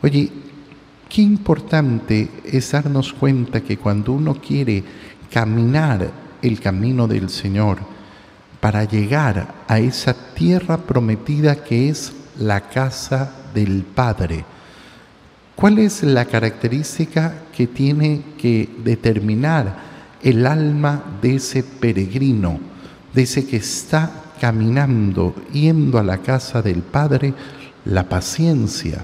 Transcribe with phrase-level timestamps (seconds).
[0.00, 0.30] Oye,
[1.08, 4.84] qué importante es darnos cuenta que cuando uno quiere
[5.28, 7.78] caminar el camino del Señor
[8.60, 14.44] para llegar a esa tierra prometida que es la casa del Padre,
[15.56, 19.88] ¿cuál es la característica que tiene que determinar
[20.22, 22.60] el alma de ese peregrino,
[23.12, 27.34] de ese que está caminando, yendo a la casa del Padre?
[27.84, 29.02] La paciencia.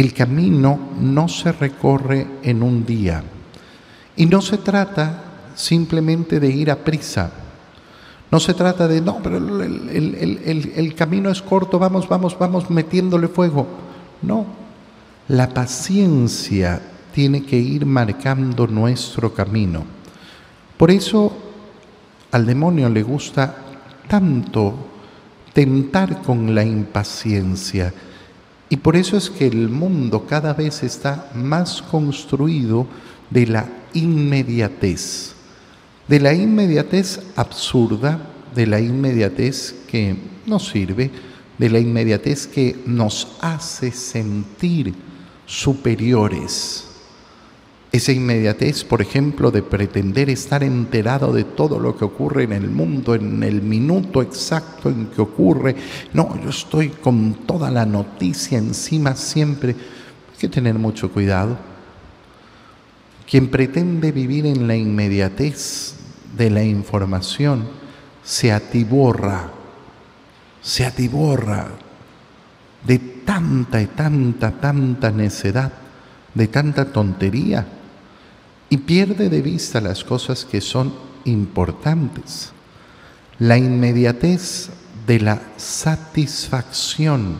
[0.00, 3.22] El camino no se recorre en un día
[4.16, 7.30] y no se trata simplemente de ir a prisa.
[8.30, 13.66] No se trata de, no, pero el, camino es corto, vamos, vamos, vamos metiéndole fuego.
[14.22, 14.46] No,
[15.28, 16.80] la paciencia
[17.12, 19.84] tiene que ir marcando nuestro camino.
[20.78, 21.30] Por eso
[22.32, 23.54] al demonio le gusta
[24.08, 24.74] tanto
[25.52, 27.92] tentar con la impaciencia.
[28.70, 32.86] Y por eso es que el mundo cada vez está más construido
[33.28, 35.34] de la inmediatez
[36.10, 38.20] de la inmediatez absurda,
[38.52, 41.08] de la inmediatez que nos sirve,
[41.56, 44.92] de la inmediatez que nos hace sentir
[45.46, 46.89] superiores.
[47.92, 52.70] Esa inmediatez, por ejemplo, de pretender estar enterado de todo lo que ocurre en el
[52.70, 55.74] mundo, en el minuto exacto en que ocurre.
[56.12, 59.72] No, yo estoy con toda la noticia encima siempre.
[59.72, 61.58] Hay que tener mucho cuidado.
[63.28, 65.94] Quien pretende vivir en la inmediatez
[66.36, 67.64] de la información
[68.22, 69.50] se atiborra,
[70.62, 71.68] se atiborra
[72.86, 75.72] de tanta y tanta, tanta necedad,
[76.34, 77.66] de tanta tontería,
[78.70, 82.52] y pierde de vista las cosas que son importantes.
[83.38, 84.70] La inmediatez
[85.06, 87.38] de la satisfacción.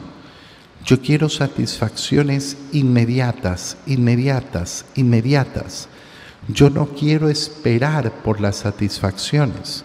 [0.84, 5.89] Yo quiero satisfacciones inmediatas, inmediatas, inmediatas.
[6.48, 9.84] Yo no quiero esperar por las satisfacciones.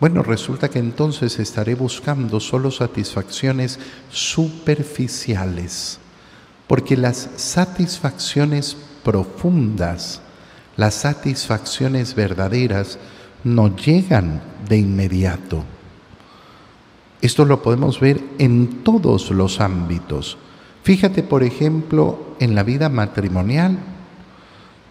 [0.00, 3.78] Bueno, resulta que entonces estaré buscando solo satisfacciones
[4.10, 6.00] superficiales,
[6.66, 10.20] porque las satisfacciones profundas,
[10.76, 12.98] las satisfacciones verdaderas,
[13.44, 15.64] no llegan de inmediato.
[17.20, 20.38] Esto lo podemos ver en todos los ámbitos.
[20.82, 23.78] Fíjate, por ejemplo, en la vida matrimonial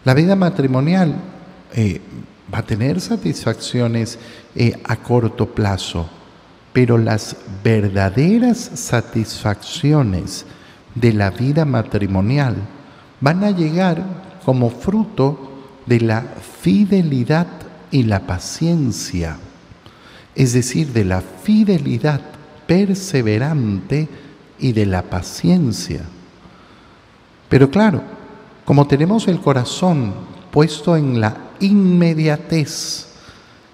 [0.03, 1.13] la vida matrimonial
[1.73, 2.01] eh,
[2.51, 4.17] va a tener satisfacciones
[4.55, 6.09] eh, a corto plazo,
[6.73, 10.47] pero las verdaderas satisfacciones
[10.95, 12.55] de la vida matrimonial
[13.19, 14.03] van a llegar
[14.43, 15.50] como fruto
[15.85, 16.21] de la
[16.61, 17.47] fidelidad
[17.91, 19.37] y la paciencia,
[20.35, 22.21] es decir, de la fidelidad
[22.65, 24.07] perseverante
[24.59, 26.01] y de la paciencia.
[27.49, 28.01] Pero claro,
[28.63, 30.13] como tenemos el corazón
[30.51, 33.07] puesto en la inmediatez,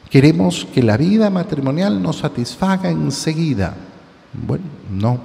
[0.10, 3.76] queremos que la vida matrimonial nos satisfaga enseguida.
[4.34, 5.20] Bueno, no,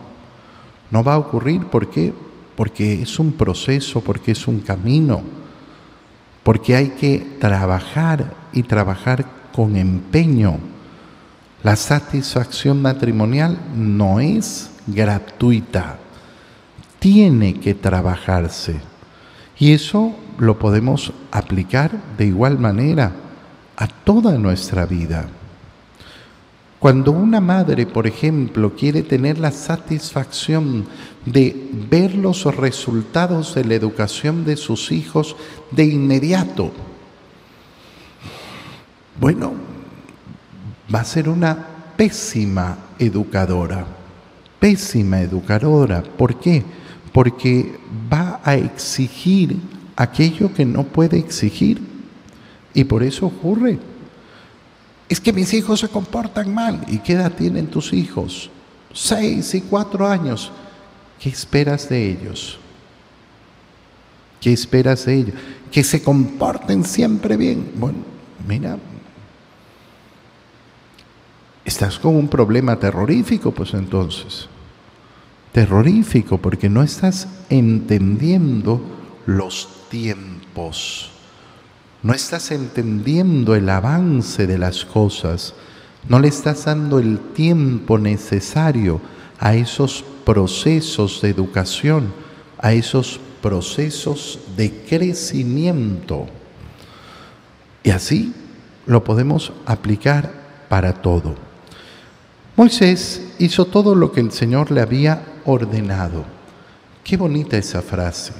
[0.90, 1.64] no va a ocurrir.
[1.66, 2.12] ¿Por qué?
[2.56, 5.22] Porque es un proceso, porque es un camino,
[6.42, 10.58] porque hay que trabajar y trabajar con empeño.
[11.62, 15.98] La satisfacción matrimonial no es gratuita,
[16.98, 18.80] tiene que trabajarse.
[19.58, 23.12] Y eso lo podemos aplicar de igual manera
[23.76, 25.28] a toda nuestra vida.
[26.82, 30.84] Cuando una madre, por ejemplo, quiere tener la satisfacción
[31.24, 35.36] de ver los resultados de la educación de sus hijos
[35.70, 36.72] de inmediato,
[39.20, 39.52] bueno,
[40.92, 41.56] va a ser una
[41.96, 43.86] pésima educadora,
[44.58, 46.02] pésima educadora.
[46.02, 46.64] ¿Por qué?
[47.12, 47.78] Porque
[48.12, 49.56] va a exigir
[49.94, 51.80] aquello que no puede exigir.
[52.74, 53.91] Y por eso ocurre.
[55.12, 56.86] Es que mis hijos se comportan mal.
[56.88, 58.48] ¿Y qué edad tienen tus hijos?
[58.94, 60.50] Seis y cuatro años.
[61.20, 62.58] ¿Qué esperas de ellos?
[64.40, 65.34] ¿Qué esperas de ellos?
[65.70, 67.72] Que se comporten siempre bien.
[67.74, 67.98] Bueno,
[68.48, 68.78] mira,
[71.62, 74.48] estás con un problema terrorífico, pues entonces
[75.52, 78.80] terrorífico porque no estás entendiendo
[79.26, 81.11] los tiempos,
[82.02, 85.54] no estás entendiendo el avance de las cosas,
[86.08, 89.00] no le estás dando el tiempo necesario
[89.38, 92.12] a esos procesos de educación,
[92.58, 96.26] a esos procesos de crecimiento.
[97.84, 98.34] Y así
[98.86, 100.32] lo podemos aplicar
[100.68, 101.34] para todo.
[102.56, 106.24] Moisés hizo todo lo que el Señor le había ordenado,
[107.04, 108.32] Qué bonita esa frase.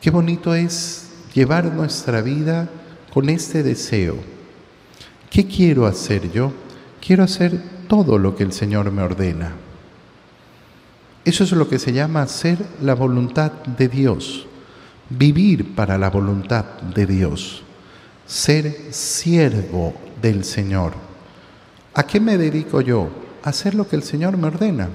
[0.00, 2.68] Qué bonito es llevar nuestra vida
[3.12, 4.16] con este deseo.
[5.30, 6.52] ¿Qué quiero hacer yo?
[7.04, 9.52] Quiero hacer todo lo que el Señor me ordena.
[11.24, 14.46] Eso es lo que se llama hacer la voluntad de Dios,
[15.10, 17.62] vivir para la voluntad de Dios,
[18.26, 20.94] ser siervo del Señor.
[21.94, 23.08] ¿A qué me dedico yo?
[23.42, 24.88] Hacer lo que el Señor me ordena.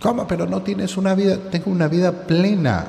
[0.00, 0.26] ¿Cómo?
[0.26, 2.86] Pero no tienes una vida, tengo una vida plena,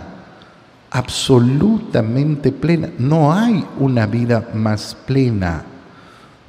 [0.91, 2.89] absolutamente plena.
[2.99, 5.63] No hay una vida más plena,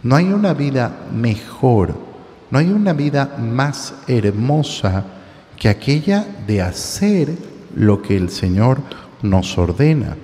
[0.03, 1.95] no hay una vida mejor,
[2.51, 5.05] no hay una vida más hermosa
[5.57, 7.31] que aquella de hacer
[7.75, 8.81] lo que el Señor
[9.23, 10.17] nos ordena.